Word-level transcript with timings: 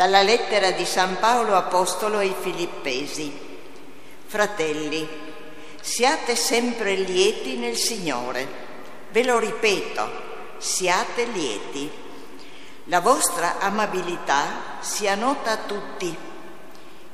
Dalla 0.00 0.22
lettera 0.22 0.70
di 0.70 0.86
San 0.86 1.18
Paolo 1.18 1.54
Apostolo 1.54 2.16
ai 2.16 2.34
Filippesi. 2.40 3.30
Fratelli, 4.24 5.06
siate 5.78 6.36
sempre 6.36 6.94
lieti 6.94 7.58
nel 7.58 7.76
Signore. 7.76 8.48
Ve 9.10 9.24
lo 9.24 9.38
ripeto, 9.38 10.08
siate 10.56 11.24
lieti. 11.24 11.90
La 12.84 13.00
vostra 13.00 13.58
amabilità 13.58 14.78
sia 14.80 15.16
nota 15.16 15.50
a 15.50 15.58
tutti. 15.66 16.16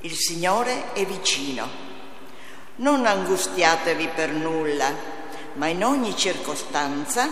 Il 0.02 0.14
Signore 0.14 0.92
è 0.92 1.05
vicino. 1.05 1.68
Non 2.77 3.05
angustiatevi 3.05 4.10
per 4.14 4.30
nulla, 4.30 4.95
ma 5.55 5.66
in 5.66 5.82
ogni 5.82 6.16
circostanza 6.16 7.28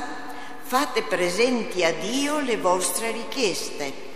fate 0.62 1.02
presenti 1.02 1.84
a 1.84 1.92
Dio 1.92 2.40
le 2.40 2.56
vostre 2.56 3.12
richieste 3.12 4.13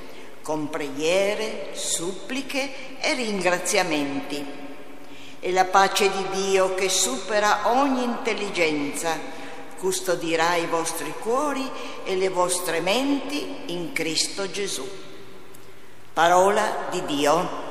con 0.48 0.70
preghiere, 0.70 1.72
suppliche 1.74 2.98
e 3.02 3.12
ringraziamenti. 3.12 4.42
E 5.40 5.52
la 5.52 5.66
pace 5.66 6.10
di 6.10 6.24
Dio 6.40 6.74
che 6.74 6.88
supera 6.88 7.68
ogni 7.78 8.02
intelligenza 8.02 9.14
custodirà 9.76 10.54
i 10.54 10.64
vostri 10.64 11.12
cuori 11.20 11.70
e 12.02 12.16
le 12.16 12.30
vostre 12.30 12.80
menti 12.80 13.64
in 13.66 13.92
Cristo 13.92 14.50
Gesù. 14.50 14.88
Parola 16.14 16.86
di 16.92 17.04
Dio. 17.04 17.67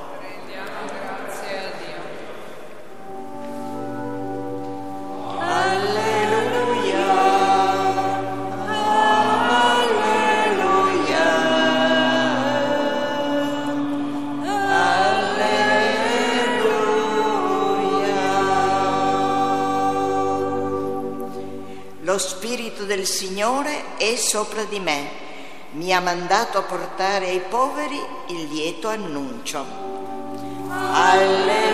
Signore 23.08 23.96
è 23.96 24.16
sopra 24.18 24.64
di 24.66 24.82
me, 24.82 25.10
mi 25.72 25.94
ha 25.94 26.02
mandato 26.02 26.58
a 26.58 26.64
portare 26.64 27.30
ai 27.30 27.40
poveri 27.40 27.98
il 28.28 28.50
lieto 28.52 28.90
annuncio. 28.90 29.66
Alleluia. 30.92 31.68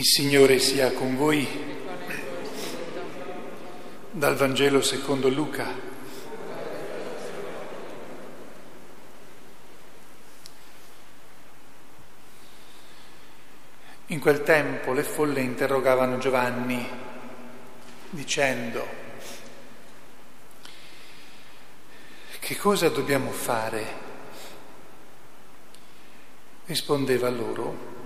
Il 0.00 0.06
Signore 0.06 0.58
sia 0.58 0.94
con 0.94 1.14
voi. 1.14 1.46
Dal 4.10 4.34
Vangelo 4.34 4.80
secondo 4.80 5.28
Luca. 5.28 5.66
In 14.06 14.20
quel 14.20 14.42
tempo 14.42 14.94
le 14.94 15.02
folle 15.02 15.42
interrogavano 15.42 16.16
Giovanni 16.16 16.88
dicendo, 18.08 18.86
che 22.38 22.56
cosa 22.56 22.88
dobbiamo 22.88 23.32
fare? 23.32 23.84
Rispondeva 26.64 27.28
loro, 27.28 27.99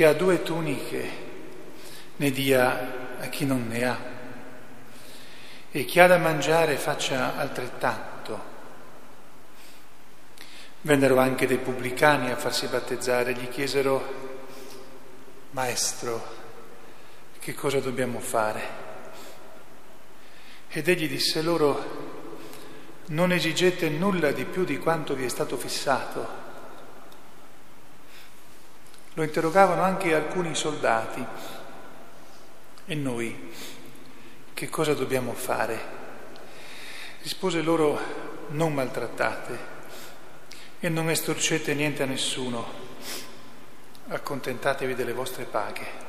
chi 0.00 0.06
ha 0.06 0.14
due 0.14 0.40
tuniche 0.40 1.10
ne 2.16 2.30
dia 2.30 3.18
a 3.20 3.26
chi 3.26 3.44
non 3.44 3.66
ne 3.68 3.84
ha 3.84 3.98
e 5.70 5.84
chi 5.84 6.00
ha 6.00 6.06
da 6.06 6.16
mangiare 6.16 6.78
faccia 6.78 7.36
altrettanto. 7.36 8.42
Vennero 10.80 11.18
anche 11.18 11.46
dei 11.46 11.58
pubblicani 11.58 12.30
a 12.30 12.36
farsi 12.36 12.66
battezzare, 12.68 13.34
gli 13.34 13.46
chiesero, 13.50 14.38
Maestro, 15.50 16.26
che 17.38 17.52
cosa 17.52 17.80
dobbiamo 17.80 18.20
fare? 18.20 18.62
Ed 20.68 20.88
egli 20.88 21.10
disse 21.10 21.42
loro, 21.42 21.84
non 23.08 23.32
esigete 23.32 23.90
nulla 23.90 24.32
di 24.32 24.46
più 24.46 24.64
di 24.64 24.78
quanto 24.78 25.12
vi 25.12 25.26
è 25.26 25.28
stato 25.28 25.58
fissato 25.58 26.49
lo 29.14 29.22
interrogavano 29.22 29.82
anche 29.82 30.14
alcuni 30.14 30.54
soldati. 30.54 31.24
E 32.86 32.94
noi 32.94 33.52
che 34.54 34.68
cosa 34.68 34.94
dobbiamo 34.94 35.32
fare? 35.32 35.98
Rispose 37.22 37.62
loro, 37.62 37.98
non 38.48 38.74
maltrattate 38.74 39.58
e 40.80 40.88
non 40.88 41.10
estorcete 41.10 41.74
niente 41.74 42.02
a 42.02 42.06
nessuno, 42.06 42.66
accontentatevi 44.08 44.94
delle 44.94 45.12
vostre 45.12 45.44
paghe. 45.44 46.08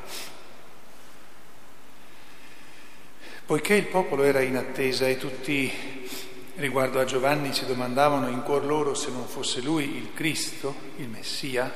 Poiché 3.45 3.73
il 3.73 3.87
popolo 3.87 4.23
era 4.23 4.39
in 4.41 4.55
attesa 4.55 5.07
e 5.07 5.17
tutti 5.17 6.09
riguardo 6.55 6.99
a 6.99 7.05
Giovanni 7.05 7.53
si 7.53 7.65
domandavano 7.65 8.29
in 8.29 8.43
cuor 8.43 8.65
loro 8.65 8.93
se 8.93 9.11
non 9.11 9.27
fosse 9.27 9.61
lui 9.61 9.97
il 9.97 10.13
Cristo, 10.13 10.73
il 10.97 11.09
Messia, 11.09 11.69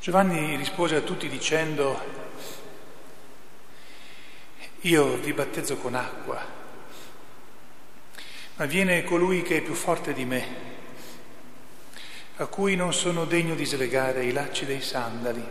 Giovanni 0.00 0.56
rispose 0.56 0.96
a 0.96 1.02
tutti 1.02 1.28
dicendo, 1.28 2.00
io 4.80 5.16
vi 5.18 5.34
battezzo 5.34 5.76
con 5.76 5.94
acqua, 5.94 6.42
ma 8.56 8.64
viene 8.64 9.04
colui 9.04 9.42
che 9.42 9.58
è 9.58 9.60
più 9.60 9.74
forte 9.74 10.14
di 10.14 10.24
me, 10.24 10.46
a 12.36 12.46
cui 12.46 12.76
non 12.76 12.94
sono 12.94 13.26
degno 13.26 13.54
di 13.54 13.66
slegare 13.66 14.24
i 14.24 14.32
lacci 14.32 14.64
dei 14.64 14.80
sandali. 14.80 15.46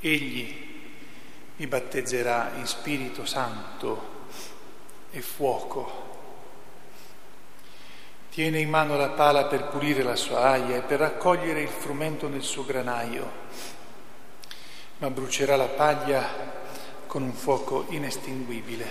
Egli 0.00 0.66
vi 1.54 1.66
battezzerà 1.68 2.54
in 2.56 2.66
Spirito 2.66 3.24
Santo 3.24 4.26
e 5.12 5.22
fuoco 5.22 6.07
Tiene 8.38 8.60
in 8.60 8.68
mano 8.68 8.96
la 8.96 9.08
pala 9.08 9.46
per 9.46 9.64
pulire 9.64 10.04
la 10.04 10.14
sua 10.14 10.50
aia 10.50 10.76
e 10.76 10.82
per 10.82 11.00
raccogliere 11.00 11.60
il 11.60 11.68
frumento 11.68 12.28
nel 12.28 12.44
suo 12.44 12.64
granaio, 12.64 13.32
ma 14.98 15.10
brucerà 15.10 15.56
la 15.56 15.66
paglia 15.66 16.24
con 17.08 17.22
un 17.22 17.32
fuoco 17.32 17.86
inestinguibile. 17.88 18.86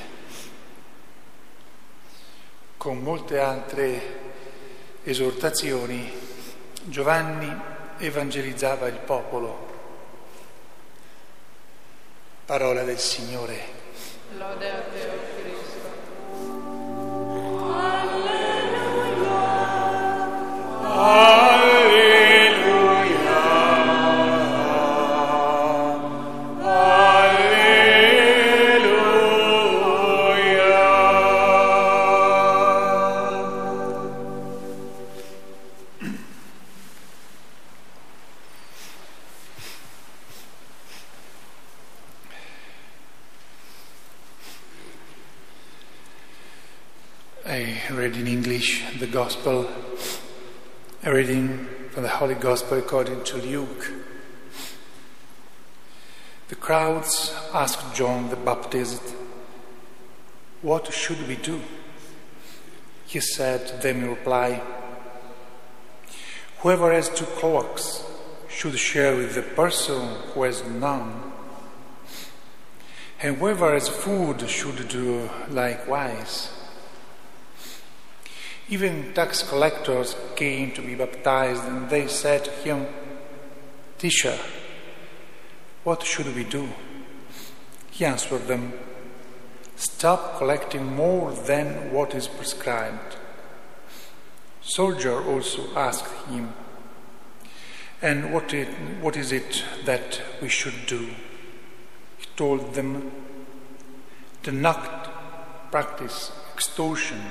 Con 2.76 2.98
molte 2.98 3.40
altre 3.40 4.20
esortazioni 5.04 6.12
Giovanni 6.84 7.50
evangelizzava 8.00 8.88
il 8.88 8.98
popolo. 8.98 9.68
Parola 12.44 12.84
del 12.84 13.00
Signore. 13.00 13.60
Lode 14.38 14.70
a 14.70 14.82
te, 14.82 15.17
I 21.00 21.48
read 47.92 48.18
in 48.18 48.28
English 48.28 48.84
the 49.00 49.08
Gospel 49.08 49.70
a 51.04 51.14
reading 51.14 51.68
from 51.92 52.02
the 52.02 52.10
Holy 52.10 52.34
Gospel 52.34 52.80
according 52.80 53.24
to 53.24 53.38
Luke. 53.38 53.92
The 56.50 56.56
crowds 56.56 57.36
asked 57.54 57.96
John 57.96 58.30
the 58.30 58.36
Baptist, 58.36 59.14
What 60.64 60.92
should 60.92 61.28
we 61.28 61.36
do? 61.36 61.62
He 63.06 63.20
said 63.20 63.68
to 63.68 63.78
them 63.78 64.04
in 64.04 64.10
reply, 64.10 64.62
Whoever 66.60 66.92
has 66.92 67.10
two 67.10 67.26
cloaks, 67.26 68.04
should 68.50 68.78
share 68.80 69.16
with 69.16 69.36
the 69.36 69.44
person 69.44 70.16
who 70.34 70.44
has 70.44 70.66
none. 70.66 71.32
And 73.22 73.38
whoever 73.38 73.72
has 73.74 73.88
food 73.88 74.50
should 74.50 74.88
do 74.88 75.30
likewise. 75.50 76.57
Even 78.70 79.14
tax 79.14 79.44
collectors 79.44 80.16
came 80.36 80.72
to 80.74 80.82
be 80.82 80.94
baptized, 80.94 81.64
and 81.64 81.90
they 81.90 82.08
said 82.08 82.44
to 82.44 82.52
him, 82.52 82.86
Teacher, 83.98 84.38
what 85.86 86.04
should 86.04 86.36
we 86.36 86.44
do? 86.44 86.68
He 87.92 88.04
answered 88.04 88.48
them, 88.48 88.74
Stop 89.78 90.38
collecting 90.38 90.86
more 90.96 91.32
than 91.32 91.94
what 91.94 92.14
is 92.14 92.28
prescribed. 92.28 93.16
Soldier 94.62 95.24
also 95.24 95.74
asked 95.76 96.12
him, 96.28 96.54
And 98.02 98.34
what, 98.34 98.54
it, 98.54 98.68
what 99.00 99.16
is 99.16 99.32
it 99.32 99.64
that 99.86 100.22
we 100.42 100.50
should 100.50 100.86
do? 100.88 101.08
He 102.18 102.26
told 102.36 102.74
them, 102.74 103.12
Do 104.44 104.52
not 104.52 105.72
practice 105.72 106.32
extortion, 106.54 107.22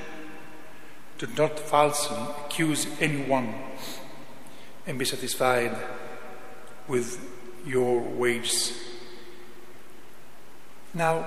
do 1.17 1.27
not 1.37 1.59
falsely 1.59 2.17
accuse 2.45 2.87
anyone, 2.99 3.53
and 4.85 4.99
be 4.99 5.05
satisfied 5.05 5.75
with 6.87 7.19
your 7.65 7.99
wages. 7.99 8.73
Now, 10.93 11.25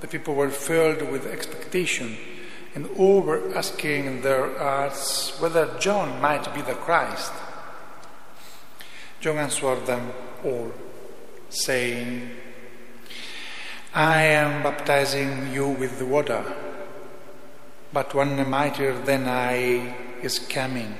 the 0.00 0.06
people 0.06 0.34
were 0.34 0.50
filled 0.50 1.10
with 1.10 1.26
expectation, 1.26 2.16
and 2.74 2.88
all 2.96 3.20
were 3.20 3.56
asking 3.56 4.06
in 4.06 4.22
their 4.22 4.58
hearts 4.58 5.40
whether 5.40 5.78
John 5.78 6.20
might 6.20 6.52
be 6.54 6.62
the 6.62 6.74
Christ. 6.74 7.32
John 9.20 9.38
answered 9.38 9.86
them 9.86 10.12
all, 10.44 10.72
saying, 11.48 12.30
I 13.94 14.22
am 14.22 14.62
baptizing 14.62 15.52
you 15.52 15.68
with 15.68 16.02
water, 16.02 16.44
but 17.94 18.12
one 18.12 18.50
mightier 18.50 18.98
than 19.04 19.28
I 19.28 19.94
is 20.20 20.40
coming 20.40 20.96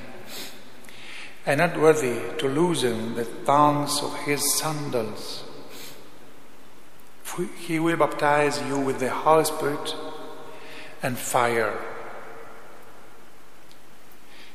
and 1.44 1.58
not 1.58 1.76
worthy 1.76 2.20
to 2.38 2.49
loosen 2.49 3.17
the 3.17 3.25
thongs 3.25 4.00
of 4.00 4.14
his 4.20 4.55
sandals. 4.55 5.43
He 7.58 7.81
will 7.81 7.96
baptize 7.96 8.62
you 8.62 8.79
with 8.79 9.00
the 9.00 9.11
Holy 9.11 9.44
Spirit 9.44 9.96
and 11.02 11.19
fire. 11.19 11.76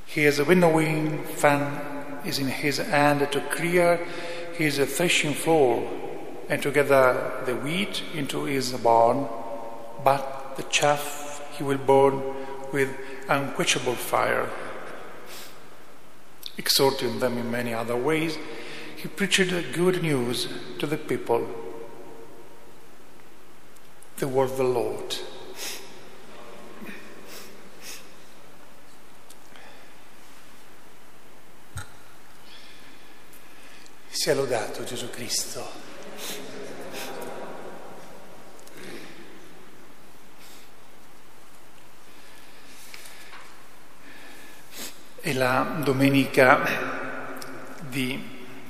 His 0.05 0.41
winnowing 0.41 1.25
fan 1.25 2.21
is 2.25 2.39
in 2.39 2.47
his 2.47 2.77
hand 2.77 3.29
to 3.33 3.41
clear 3.51 3.97
his 4.53 4.77
threshing 4.77 5.33
floor 5.33 5.87
and 6.47 6.61
to 6.63 6.71
gather 6.71 7.43
the 7.45 7.55
wheat 7.57 8.01
into 8.15 8.45
his 8.45 8.71
barn, 8.71 9.27
but 10.05 10.55
the 10.55 10.63
chaff 10.63 11.18
he 11.59 11.63
will 11.63 11.77
burn 11.77 12.19
with 12.71 12.89
unquenchable 13.27 13.93
fire 13.93 14.49
exhorting 16.59 17.19
them 17.19 17.37
in 17.37 17.49
many 17.49 17.73
other 17.73 17.95
ways, 17.95 18.37
he 18.97 19.07
preached 19.07 19.49
good 19.73 20.03
news 20.03 20.49
to 20.77 20.85
the 20.85 20.97
people. 20.97 21.47
The 24.17 24.27
word 24.27 24.51
of 24.51 24.57
the 24.57 24.63
Lord. 24.63 25.15
Sia 34.11 34.35
lodato 34.35 34.83
Gesù 34.83 35.09
Cristo. 35.09 35.65
È 45.29 45.33
la 45.33 45.75
domenica 45.83 46.59
di, 47.87 48.19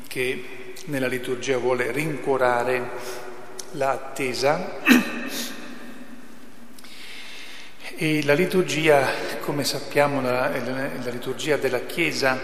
che 0.05 0.73
nella 0.87 1.07
liturgia 1.07 1.57
vuole 1.57 1.89
rincuorare 1.93 2.89
l'attesa. 3.71 4.81
E 7.95 8.25
la 8.25 8.33
liturgia, 8.33 9.07
come 9.39 9.63
sappiamo, 9.63 10.19
la, 10.19 10.49
la 10.49 11.09
liturgia 11.09 11.55
della 11.55 11.85
Chiesa 11.85 12.37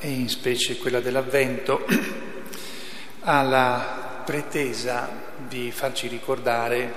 e 0.00 0.10
in 0.10 0.28
specie 0.28 0.76
quella 0.76 0.98
dell'Avvento 0.98 1.86
ha 3.22 3.42
la 3.42 4.22
pretesa 4.24 5.08
di 5.46 5.70
farci 5.70 6.08
ricordare 6.08 6.92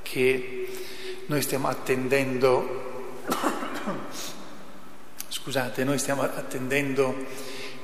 che 0.00 0.66
noi 1.26 1.42
stiamo 1.42 1.68
attendendo 1.68 3.20
Scusate, 5.42 5.82
noi 5.82 5.98
stiamo 5.98 6.22
attendendo 6.22 7.12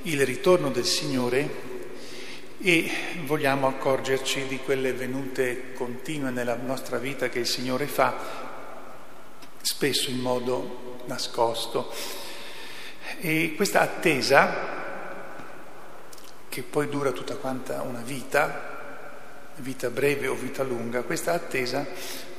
il 0.02 0.24
ritorno 0.24 0.70
del 0.70 0.84
Signore 0.84 1.50
e 2.60 2.88
vogliamo 3.24 3.66
accorgerci 3.66 4.46
di 4.46 4.58
quelle 4.58 4.92
venute 4.92 5.72
continue 5.72 6.30
nella 6.30 6.54
nostra 6.54 6.98
vita 6.98 7.28
che 7.28 7.40
il 7.40 7.48
Signore 7.48 7.88
fa, 7.88 8.14
spesso 9.60 10.08
in 10.08 10.20
modo 10.20 11.00
nascosto. 11.06 11.92
E 13.18 13.54
questa 13.56 13.80
attesa, 13.80 14.54
che 16.48 16.62
poi 16.62 16.88
dura 16.88 17.10
tutta 17.10 17.34
quanta 17.34 17.82
una 17.82 18.02
vita, 18.04 19.50
vita 19.56 19.90
breve 19.90 20.28
o 20.28 20.34
vita 20.34 20.62
lunga, 20.62 21.02
questa 21.02 21.32
attesa 21.32 21.84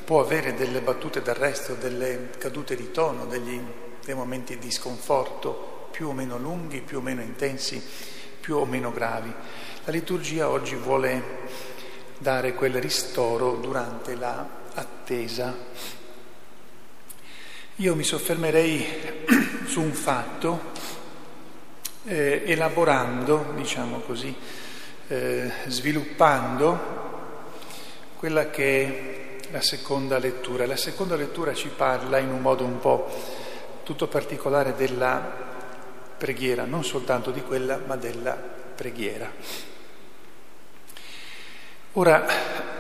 può 0.06 0.21
avere 0.21 0.54
delle 0.54 0.80
battute 0.80 1.21
d'arresto, 1.21 1.74
delle 1.74 2.30
cadute 2.38 2.77
di 2.77 2.89
tono, 2.92 3.25
degli 3.25 3.62
dei 4.03 4.15
momenti 4.15 4.57
di 4.57 4.71
sconforto 4.71 5.87
più 5.91 6.09
o 6.09 6.13
meno 6.13 6.37
lunghi, 6.37 6.81
più 6.81 6.97
o 6.99 7.01
meno 7.01 7.21
intensi, 7.21 7.81
più 8.39 8.57
o 8.57 8.65
meno 8.65 8.91
gravi. 8.91 9.33
La 9.83 9.91
liturgia 9.91 10.49
oggi 10.49 10.75
vuole 10.75 11.47
dare 12.17 12.53
quel 12.53 12.79
ristoro 12.79 13.55
durante 13.55 14.15
l'attesa. 14.15 15.55
Io 17.75 17.95
mi 17.95 18.03
soffermerei 18.03 18.85
su 19.65 19.81
un 19.81 19.93
fatto, 19.93 20.71
eh, 22.06 22.44
elaborando, 22.45 23.53
diciamo 23.56 23.99
così, 23.99 24.35
eh, 25.07 25.51
sviluppando 25.68 27.07
quella 28.18 28.49
che 28.49 29.37
è 29.47 29.51
la 29.51 29.61
seconda 29.61 30.18
lettura. 30.18 30.65
La 30.65 30.75
seconda 30.75 31.15
lettura 31.15 31.53
ci 31.53 31.69
parla 31.69 32.18
in 32.18 32.29
un 32.29 32.41
modo 32.41 32.65
un 32.65 32.79
po' 32.79 33.09
tutto 33.89 34.07
particolare 34.07 34.75
della 34.75 35.19
preghiera, 36.15 36.63
non 36.63 36.85
soltanto 36.85 37.31
di 37.31 37.41
quella, 37.41 37.79
ma 37.83 37.95
della 37.95 38.35
preghiera. 38.35 39.27
Ora, 41.93 42.23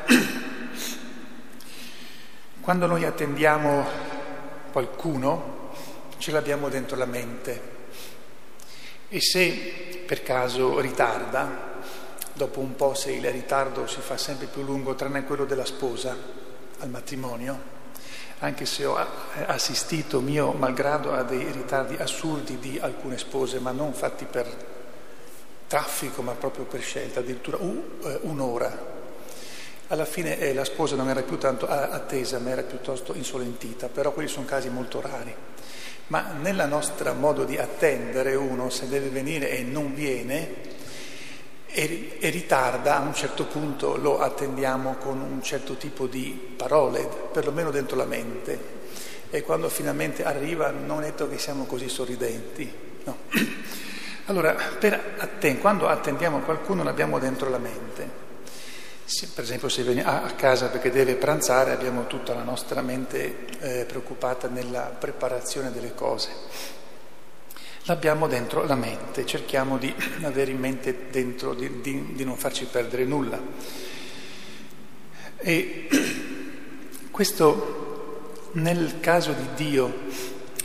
quando 2.61 2.85
noi 2.85 3.05
attendiamo 3.05 3.87
qualcuno, 4.71 5.71
ce 6.19 6.29
l'abbiamo 6.29 6.69
dentro 6.69 6.95
la 6.95 7.07
mente 7.07 7.61
e 9.09 9.19
se 9.19 10.03
per 10.05 10.21
caso 10.21 10.79
ritarda, 10.79 11.81
dopo 12.33 12.59
un 12.59 12.75
po' 12.75 12.93
se 12.93 13.13
il 13.13 13.31
ritardo 13.31 13.87
si 13.87 13.99
fa 13.99 14.15
sempre 14.15 14.45
più 14.45 14.61
lungo, 14.61 14.93
tranne 14.93 15.23
quello 15.23 15.45
della 15.45 15.65
sposa 15.65 16.15
al 16.77 16.89
matrimonio, 16.89 17.77
anche 18.39 18.65
se 18.65 18.85
ho 18.85 18.97
eh, 18.97 19.43
assistito 19.47 20.21
mio 20.21 20.51
malgrado 20.51 21.13
a 21.13 21.23
dei 21.23 21.51
ritardi 21.51 21.95
assurdi 21.95 22.57
di 22.57 22.79
alcune 22.79 23.17
spose, 23.17 23.59
ma 23.59 23.71
non 23.71 23.93
fatti 23.93 24.25
per 24.25 24.47
traffico, 25.67 26.21
ma 26.21 26.31
proprio 26.31 26.65
per 26.65 26.81
scelta, 26.81 27.19
addirittura 27.19 27.57
uh, 27.57 27.83
un'ora. 28.21 28.97
Alla 29.87 30.05
fine 30.05 30.39
eh, 30.39 30.53
la 30.53 30.63
sposa 30.63 30.95
non 30.95 31.09
era 31.09 31.21
più 31.21 31.37
tanto 31.37 31.67
attesa, 31.67 32.39
ma 32.39 32.49
era 32.49 32.63
piuttosto 32.63 33.13
insolentita, 33.13 33.87
però 33.87 34.11
quelli 34.13 34.29
sono 34.29 34.45
casi 34.45 34.69
molto 34.69 35.01
rari. 35.01 35.35
Ma 36.07 36.31
nella 36.39 36.65
nostra 36.65 37.13
modo 37.13 37.43
di 37.43 37.57
attendere 37.57 38.35
uno, 38.35 38.69
se 38.69 38.87
deve 38.87 39.09
venire 39.09 39.49
e 39.49 39.63
non 39.63 39.93
viene, 39.93 40.68
e, 41.71 42.17
e, 42.19 42.29
ritarda, 42.29 42.97
a 42.97 43.01
un 43.01 43.13
certo 43.13 43.45
punto 43.45 43.95
lo 43.95 44.19
attendiamo 44.19 44.95
con 44.95 45.21
un 45.21 45.41
certo 45.43 45.75
tipo 45.75 46.07
di 46.07 46.53
parole, 46.55 47.07
perlomeno 47.31 47.71
dentro 47.71 47.95
la 47.95 48.05
mente. 48.05 48.77
E 49.29 49.43
quando 49.43 49.69
finalmente 49.69 50.23
arriva 50.23 50.71
non 50.71 51.03
è 51.03 51.07
detto 51.07 51.29
che 51.29 51.37
siamo 51.37 51.65
così 51.65 51.87
sorridenti. 51.87 52.71
No. 53.03 53.17
Allora, 54.29 54.55
atten- 55.17 55.59
quando 55.59 55.87
attendiamo 55.87 56.41
qualcuno 56.41 56.83
l'abbiamo 56.83 57.17
dentro 57.17 57.49
la 57.49 57.57
mente. 57.57 58.27
Se, 59.03 59.27
per 59.33 59.43
esempio 59.43 59.69
se 59.69 59.81
viene 59.81 60.05
a, 60.05 60.21
casa 60.35 60.67
perché 60.67 60.91
deve 60.91 61.15
pranzare 61.15 61.71
abbiamo 61.71 62.05
tutta 62.05 62.35
la 62.35 62.43
nostra 62.43 62.83
mente 62.83 63.47
eh, 63.59 63.85
preoccupata 63.85 64.47
nella 64.47 64.81
preparazione 64.81 65.71
delle 65.71 65.95
cose. 65.95 66.29
L'abbiamo 67.89 68.27
dentro 68.27 68.65
la 68.65 68.75
mente, 68.75 69.25
cerchiamo 69.25 69.79
di 69.79 69.91
avere 70.21 70.51
in 70.51 70.59
mente 70.59 71.07
dentro, 71.09 71.55
di, 71.55 71.81
di, 71.81 72.13
di 72.13 72.23
non 72.23 72.37
farci 72.37 72.65
perdere 72.65 73.03
nulla. 73.03 73.41
E 75.37 75.87
questo 77.09 78.49
nel 78.53 78.99
caso 78.99 79.33
di 79.33 79.47
Dio, 79.55 79.91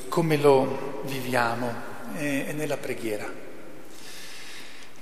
come 0.08 0.36
lo 0.36 1.02
viviamo? 1.06 1.92
È 2.14 2.52
nella 2.52 2.76
preghiera, 2.76 3.26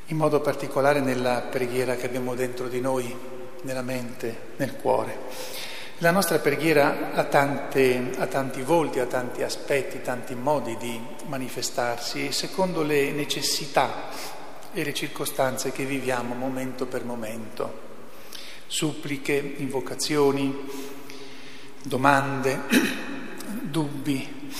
in 0.07 0.17
modo 0.17 0.41
particolare 0.41 1.00
nella 1.00 1.41
preghiera 1.50 1.97
che 1.97 2.07
abbiamo 2.07 2.35
dentro 2.35 2.69
di 2.69 2.81
noi, 2.81 3.14
nella 3.62 3.83
mente, 3.83 4.37
nel 4.57 4.76
cuore. 4.76 5.71
La 5.99 6.11
nostra 6.11 6.38
preghiera 6.38 7.12
ha, 7.12 7.25
tante, 7.25 8.11
ha, 8.16 8.26
tanti 8.26 8.62
volti, 8.62 8.99
ha 8.99 9.06
tanti 9.06 9.42
aspetti, 9.42 10.02
tanti 10.02 10.34
modi 10.34 10.76
di 10.76 11.00
manifestarsi 11.26 12.32
secondo 12.32 12.82
le 12.82 13.12
necessità 13.12 14.08
e 14.72 14.82
le 14.84 14.94
circostanze 14.94 15.70
che 15.70 15.84
viviamo 15.84 16.34
momento 16.34 16.87
per 16.87 17.04
momento. 17.04 17.90
Suppliche, 18.66 19.34
invocazioni, 19.58 20.66
domande, 21.82 22.61
dubbi, 23.62 24.50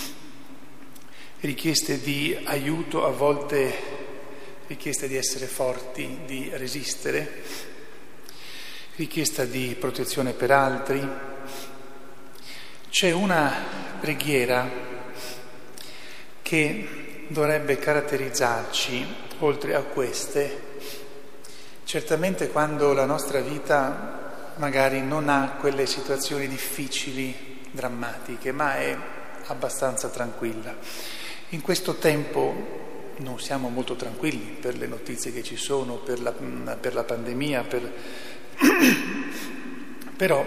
richieste 1.40 2.00
di 2.00 2.38
aiuto, 2.44 3.04
a 3.04 3.10
volte 3.10 3.74
richieste 4.68 5.08
di 5.08 5.16
essere 5.16 5.46
forti, 5.46 6.20
di 6.24 6.50
resistere, 6.52 7.42
richiesta 8.96 9.44
di 9.44 9.75
protezione 9.78 10.32
per 10.32 10.50
altri, 10.50 11.08
c'è 12.90 13.11
una 13.11 13.52
preghiera 14.00 14.68
che 16.42 17.25
dovrebbe 17.28 17.78
caratterizzarci, 17.78 19.06
oltre 19.38 19.75
a 19.75 19.80
queste, 19.80 20.61
certamente 21.84 22.49
quando 22.49 22.92
la 22.92 23.06
nostra 23.06 23.40
vita 23.40 24.52
magari 24.56 25.00
non 25.00 25.30
ha 25.30 25.56
quelle 25.58 25.87
situazioni 25.87 26.46
difficili, 26.46 27.61
drammatiche, 27.70 28.52
ma 28.52 28.76
è 28.76 28.96
abbastanza 29.46 30.08
tranquilla. 30.08 30.76
In 31.50 31.62
questo 31.62 31.94
tempo 31.94 32.80
non 33.16 33.40
siamo 33.40 33.68
molto 33.68 33.96
tranquilli 33.96 34.56
per 34.61 34.76
le 34.76 34.87
notizie 34.87 35.32
che 35.32 35.42
ci 35.42 35.56
sono, 35.56 35.96
per 35.96 36.20
la, 36.20 36.32
per 36.32 36.94
la 36.94 37.04
pandemia, 37.04 37.64
per... 37.64 37.92
però 40.16 40.45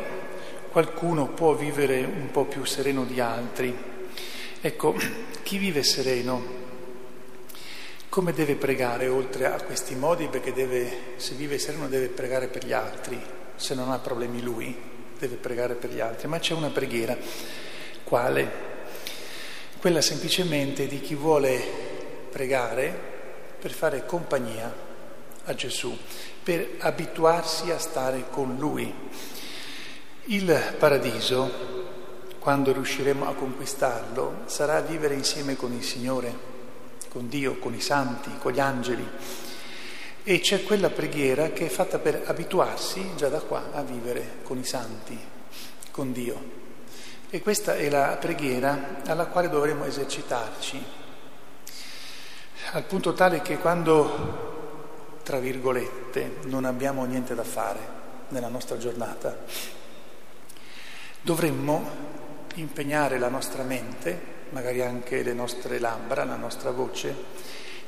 qualcuno 0.72 1.30
può 1.30 1.54
vivere 1.54 2.04
un 2.04 2.30
po' 2.32 2.46
più 2.46 2.66
sereno 2.66 3.06
di 3.06 3.20
altri. 3.20 3.76
Ecco, 4.62 4.96
chi 5.44 5.58
vive 5.58 5.84
sereno, 5.84 6.64
come 8.10 8.34
deve 8.34 8.56
pregare 8.56 9.08
oltre 9.08 9.46
a 9.46 9.62
questi 9.62 9.96
modi? 9.96 10.28
Perché 10.28 10.54
deve, 10.54 11.14
se 11.18 11.36
vive 11.36 11.58
sereno 11.60 11.88
deve 11.88 12.08
pregare 12.08 12.48
per 12.48 12.66
gli 12.66 12.74
altri, 12.74 13.22
se 13.56 13.76
non 13.76 13.92
ha 13.92 14.00
problemi 14.00 14.42
lui, 14.42 14.76
deve 15.18 15.36
pregare 15.36 15.76
per 15.76 15.92
gli 15.92 16.00
altri. 16.00 16.28
Ma 16.28 16.40
c'è 16.40 16.54
una 16.54 16.70
preghiera, 16.70 17.18
quale? 18.04 18.74
Quella 19.80 20.02
semplicemente 20.02 20.88
di 20.88 21.00
chi 21.00 21.16
vuole 21.16 21.62
pregare 22.32 22.94
per 23.60 23.72
fare 23.72 24.06
compagnia 24.06 24.85
a 25.46 25.56
Gesù, 25.56 25.98
per 26.44 26.76
abituarsi 26.80 27.72
a 27.72 27.80
stare 27.80 28.26
con 28.30 28.58
lui 28.58 28.94
il 30.26 30.76
paradiso, 30.78 31.84
quando 32.40 32.74
riusciremo 32.74 33.28
a 33.28 33.34
conquistarlo, 33.34 34.42
sarà 34.46 34.80
vivere 34.82 35.14
insieme 35.14 35.56
con 35.56 35.72
il 35.74 35.84
Signore, 35.84 36.54
con 37.10 37.28
Dio, 37.28 37.58
con 37.60 37.74
i 37.74 37.82
santi, 37.82 38.30
con 38.40 38.52
gli 38.52 38.60
angeli. 38.60 39.08
E 40.24 40.40
c'è 40.40 40.64
quella 40.64 40.90
preghiera 40.90 41.50
che 41.50 41.68
è 41.68 41.70
fatta 41.70 42.00
per 42.00 42.24
abituarsi 42.26 43.12
già 43.16 43.30
da 43.30 43.40
qua 43.40 43.70
a 43.72 43.84
vivere 43.84 44.38
con 44.44 44.58
i 44.58 44.66
santi, 44.66 45.18
con 45.92 46.12
Dio. 46.12 46.64
E 47.30 47.42
questa 47.42 47.76
è 47.76 47.90
la 47.90 48.18
preghiera 48.20 49.02
alla 49.06 49.26
quale 49.26 49.50
dovremo 49.50 49.86
esercitarci, 49.86 50.84
al 52.72 52.84
punto 52.84 53.14
tale 53.14 53.42
che 53.42 53.58
quando, 53.58 54.55
tra 55.26 55.40
virgolette, 55.40 56.36
non 56.44 56.66
abbiamo 56.66 57.04
niente 57.06 57.34
da 57.34 57.44
fare 57.44 57.80
nella 58.28 58.48
nostra 58.48 58.78
giornata, 58.78 59.36
dovremmo 61.20 61.84
impegnare 62.54 63.18
la 63.18 63.28
nostra 63.28 63.64
mente, 63.64 64.34
magari 64.50 64.84
anche 64.84 65.24
le 65.24 65.34
nostre 65.34 65.80
labbra, 65.80 66.26
la 66.26 66.36
nostra 66.36 66.70
voce, 66.70 67.16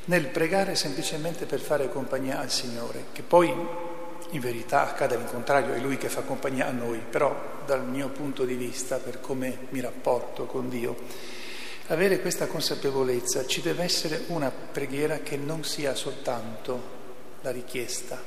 nel 0.05 0.25
pregare 0.29 0.73
semplicemente 0.73 1.45
per 1.45 1.59
fare 1.59 1.89
compagnia 1.89 2.39
al 2.39 2.49
Signore, 2.49 3.05
che 3.11 3.21
poi 3.21 3.53
in 4.31 4.39
verità 4.39 4.89
accade 4.89 5.13
all'incontrario, 5.13 5.75
è 5.75 5.79
Lui 5.79 5.97
che 5.97 6.09
fa 6.09 6.21
compagnia 6.21 6.65
a 6.65 6.71
noi, 6.71 6.97
però 7.07 7.61
dal 7.67 7.87
mio 7.87 8.09
punto 8.09 8.45
di 8.45 8.55
vista, 8.55 8.97
per 8.97 9.21
come 9.21 9.67
mi 9.69 9.79
rapporto 9.79 10.47
con 10.47 10.69
Dio, 10.69 10.95
avere 11.89 12.19
questa 12.19 12.47
consapevolezza 12.47 13.45
ci 13.45 13.61
deve 13.61 13.83
essere 13.83 14.23
una 14.29 14.49
preghiera 14.49 15.19
che 15.19 15.37
non 15.37 15.63
sia 15.63 15.93
soltanto 15.93 16.96
la 17.47 17.51
richiesta. 17.51 18.21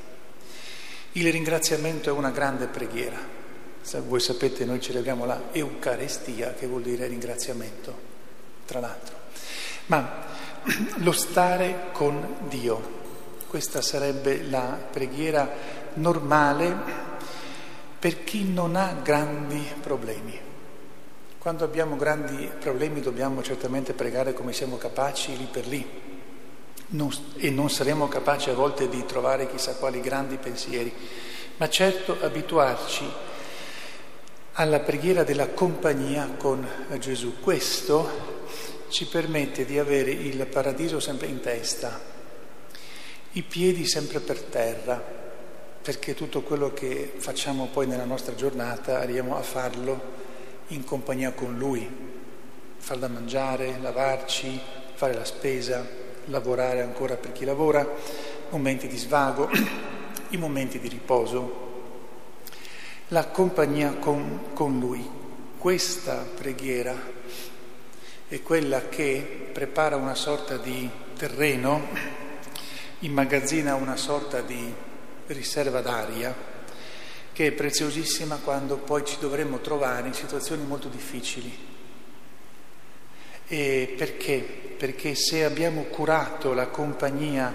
Il 1.13 1.31
ringraziamento 1.31 2.09
è 2.09 2.11
una 2.11 2.31
grande 2.31 2.65
preghiera, 2.67 3.17
voi 4.05 4.19
sapete, 4.19 4.65
noi 4.65 4.81
celebriamo 4.81 5.25
la 5.25 5.49
Eucaristia, 5.51 6.53
che 6.53 6.65
vuol 6.65 6.81
dire 6.81 7.07
ringraziamento, 7.07 7.93
tra 8.65 8.79
l'altro. 8.79 9.15
Ma 9.87 10.25
lo 10.97 11.11
stare 11.11 11.89
con 11.91 12.47
Dio, 12.47 12.99
questa 13.47 13.81
sarebbe 13.81 14.43
la 14.43 14.79
preghiera 14.91 15.49
normale 15.95 17.09
per 17.99 18.23
chi 18.23 18.51
non 18.51 18.75
ha 18.75 18.93
grandi 19.03 19.63
problemi. 19.81 20.39
Quando 21.37 21.63
abbiamo 21.63 21.95
grandi 21.95 22.49
problemi 22.59 23.01
dobbiamo 23.01 23.43
certamente 23.43 23.93
pregare 23.93 24.33
come 24.33 24.53
siamo 24.53 24.77
capaci 24.77 25.35
lì 25.37 25.47
per 25.51 25.67
lì 25.67 26.11
non, 26.91 27.11
e 27.37 27.49
non 27.49 27.69
saremo 27.69 28.07
capaci 28.07 28.49
a 28.49 28.53
volte 28.53 28.89
di 28.89 29.05
trovare 29.05 29.49
chissà 29.49 29.75
quali 29.75 30.01
grandi 30.01 30.37
pensieri, 30.37 30.93
ma 31.57 31.69
certo 31.69 32.17
abituarci 32.21 33.05
alla 34.53 34.79
preghiera 34.79 35.23
della 35.23 35.49
compagnia 35.49 36.33
con 36.37 36.67
Gesù. 36.99 37.39
Questo 37.39 38.39
ci 38.89 39.05
permette 39.05 39.65
di 39.65 39.79
avere 39.79 40.11
il 40.11 40.45
paradiso 40.47 40.99
sempre 40.99 41.27
in 41.27 41.39
testa, 41.39 41.99
i 43.33 43.43
piedi 43.43 43.85
sempre 43.85 44.19
per 44.19 44.41
terra, 44.41 45.19
perché 45.81 46.13
tutto 46.13 46.41
quello 46.41 46.73
che 46.73 47.13
facciamo 47.15 47.69
poi 47.71 47.87
nella 47.87 48.05
nostra 48.05 48.35
giornata 48.35 48.99
arriviamo 48.99 49.37
a 49.37 49.41
farlo 49.41 50.19
in 50.67 50.83
compagnia 50.83 51.31
con 51.31 51.57
Lui, 51.57 51.89
far 52.77 52.97
da 52.97 53.07
mangiare, 53.07 53.79
lavarci, 53.81 54.59
fare 54.93 55.13
la 55.13 55.25
spesa, 55.25 56.00
lavorare 56.31 56.81
ancora 56.81 57.15
per 57.15 57.31
chi 57.31 57.45
lavora, 57.45 57.87
momenti 58.49 58.87
di 58.87 58.97
svago, 58.97 59.49
i 60.29 60.37
momenti 60.37 60.79
di 60.79 60.87
riposo, 60.87 61.69
la 63.09 63.27
compagnia 63.27 63.93
con, 63.99 64.53
con 64.53 64.79
Lui. 64.79 65.07
Questa 65.57 66.25
preghiera 66.35 66.95
è 68.27 68.41
quella 68.41 68.87
che 68.87 69.49
prepara 69.53 69.95
una 69.97 70.15
sorta 70.15 70.57
di 70.57 70.89
terreno, 71.15 71.87
immagazzina 72.99 73.75
una 73.75 73.97
sorta 73.97 74.41
di 74.41 74.73
riserva 75.27 75.81
d'aria 75.81 76.49
che 77.33 77.47
è 77.47 77.51
preziosissima 77.51 78.39
quando 78.43 78.77
poi 78.77 79.05
ci 79.05 79.17
dovremo 79.19 79.59
trovare 79.59 80.07
in 80.07 80.13
situazioni 80.13 80.63
molto 80.63 80.87
difficili. 80.87 81.51
E 83.53 83.95
perché? 83.97 84.39
Perché 84.77 85.13
se 85.13 85.43
abbiamo 85.43 85.83
curato 85.83 86.53
la 86.53 86.67
compagnia 86.67 87.53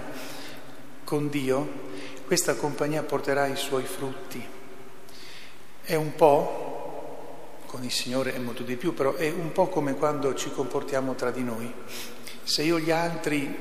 con 1.03 1.27
Dio, 1.27 1.67
questa 2.27 2.53
compagnia 2.53 3.01
porterà 3.01 3.47
i 3.47 3.55
suoi 3.55 3.83
frutti. 3.83 4.39
È 5.81 5.95
un 5.95 6.13
po', 6.13 7.61
con 7.65 7.83
il 7.83 7.89
Signore 7.89 8.35
è 8.35 8.37
molto 8.37 8.61
di 8.61 8.75
più, 8.75 8.93
però 8.93 9.15
è 9.15 9.27
un 9.31 9.51
po' 9.51 9.69
come 9.69 9.95
quando 9.95 10.35
ci 10.35 10.51
comportiamo 10.51 11.15
tra 11.15 11.31
di 11.31 11.41
noi. 11.41 11.73
Se 12.43 12.61
io 12.61 12.77
gli 12.77 12.91
altri 12.91 13.57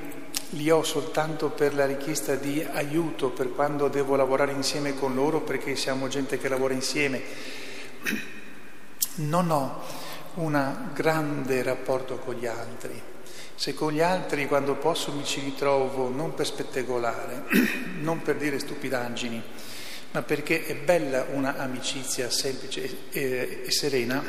li 0.51 0.71
ho 0.71 0.83
soltanto 0.83 1.49
per 1.49 1.75
la 1.75 1.87
richiesta 1.87 2.35
di 2.35 2.63
aiuto, 2.71 3.31
per 3.31 3.55
quando 3.55 3.89
devo 3.89 4.15
lavorare 4.15 4.53
insieme 4.53 4.95
con 4.95 5.15
loro, 5.15 5.41
perché 5.41 5.75
siamo 5.75 6.07
gente 6.09 6.37
che 6.37 6.51
lavora 6.51 6.75
insieme, 6.75 7.23
non 9.25 9.51
ho 9.51 10.05
un 10.37 10.91
grande 10.93 11.63
rapporto 11.63 12.19
con 12.19 12.35
gli 12.35 12.47
altri. 12.47 13.01
Se 13.55 13.73
con 13.75 13.93
gli 13.93 14.01
altri 14.01 14.47
quando 14.47 14.75
posso 14.75 15.13
mi 15.13 15.25
ci 15.25 15.41
ritrovo 15.41 16.09
non 16.09 16.35
per 16.35 16.47
spettegolare, 16.47 17.45
non 18.01 18.21
per 18.21 18.37
dire 18.37 18.59
stupidaggini, 18.59 19.43
ma 20.11 20.23
perché 20.23 20.67
è 20.67 20.75
bella 20.75 21.27
una 21.31 21.57
amicizia 21.57 22.29
semplice 22.31 23.09
e, 23.11 23.63
e 23.65 23.71
serena, 23.71 24.23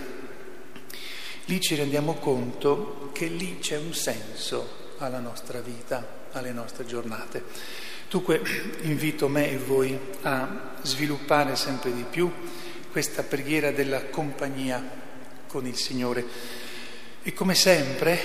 lì 1.45 1.61
ci 1.61 1.75
rendiamo 1.75 2.15
conto 2.15 3.09
che 3.13 3.25
lì 3.27 3.59
c'è 3.59 3.77
un 3.77 3.93
senso 3.93 4.85
alla 4.99 5.19
nostra 5.19 5.59
vita, 5.59 6.25
alle 6.31 6.51
nostre 6.53 6.85
giornate. 6.85 7.43
Dunque 8.09 8.41
invito 8.83 9.27
me 9.27 9.51
e 9.51 9.57
voi 9.57 9.99
a 10.21 10.75
sviluppare 10.83 11.57
sempre 11.57 11.93
di 11.93 12.05
più 12.09 12.31
questa 12.91 13.23
preghiera 13.23 13.71
della 13.71 14.05
compagnia 14.05 15.05
con 15.57 15.65
il 15.65 15.75
Signore. 15.75 16.23
E 17.23 17.33
come 17.33 17.55
sempre, 17.55 18.19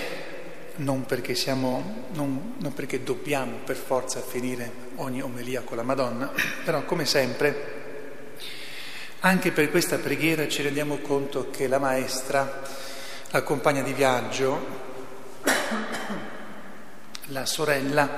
non 0.76 1.06
perché, 1.06 1.34
siamo, 1.34 2.08
non, 2.12 2.56
non 2.58 2.74
perché 2.74 3.02
dobbiamo 3.02 3.56
per 3.64 3.76
forza 3.76 4.20
finire 4.20 4.70
ogni 4.96 5.22
omelia 5.22 5.62
con 5.62 5.78
la 5.78 5.82
Madonna, 5.82 6.30
però 6.62 6.84
come 6.84 7.06
sempre, 7.06 7.80
anche 9.20 9.50
per 9.50 9.70
questa 9.70 9.96
preghiera 9.96 10.46
ci 10.46 10.60
rendiamo 10.60 10.98
conto 10.98 11.48
che 11.50 11.68
la 11.68 11.78
Maestra, 11.78 12.60
la 13.30 13.42
compagna 13.42 13.80
di 13.80 13.94
viaggio, 13.94 14.66
la 17.28 17.46
sorella, 17.46 18.10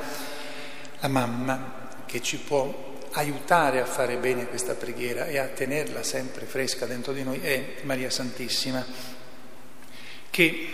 la 0.98 1.08
mamma, 1.08 1.92
che 2.04 2.20
ci 2.20 2.38
può 2.38 2.93
aiutare 3.14 3.80
a 3.80 3.86
fare 3.86 4.16
bene 4.16 4.46
questa 4.46 4.74
preghiera 4.74 5.26
e 5.26 5.38
a 5.38 5.46
tenerla 5.46 6.02
sempre 6.02 6.46
fresca 6.46 6.86
dentro 6.86 7.12
di 7.12 7.22
noi 7.22 7.40
è 7.40 7.76
Maria 7.82 8.10
Santissima, 8.10 8.84
che 10.30 10.68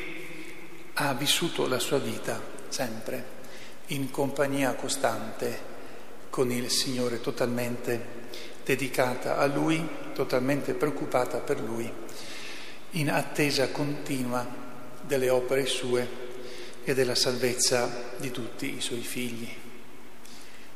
ha 0.94 1.12
vissuto 1.14 1.66
la 1.66 1.78
sua 1.78 1.98
vita 1.98 2.40
sempre 2.68 3.38
in 3.88 4.10
compagnia 4.10 4.74
costante 4.74 5.68
con 6.30 6.50
il 6.50 6.70
Signore, 6.70 7.20
totalmente 7.20 8.18
dedicata 8.64 9.36
a 9.36 9.46
Lui, 9.46 9.86
totalmente 10.14 10.74
preoccupata 10.74 11.38
per 11.38 11.60
Lui, 11.60 11.90
in 12.92 13.10
attesa 13.10 13.68
continua 13.68 14.46
delle 15.02 15.28
opere 15.28 15.66
sue 15.66 16.08
e 16.84 16.94
della 16.94 17.14
salvezza 17.14 18.12
di 18.16 18.30
tutti 18.30 18.76
i 18.76 18.80
suoi 18.80 19.02
figli. 19.02 19.48